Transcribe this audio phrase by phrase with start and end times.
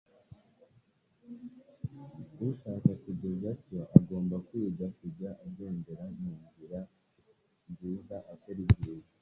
[2.49, 6.79] ushaka kugenza atyo agomba kwiga kujya agendera mu nzira
[7.71, 9.09] nziza akora ibyiza.